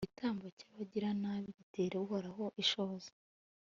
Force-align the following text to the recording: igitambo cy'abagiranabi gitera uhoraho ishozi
igitambo 0.05 0.45
cy'abagiranabi 0.57 1.49
gitera 1.57 1.95
uhoraho 2.05 2.43
ishozi 2.63 3.09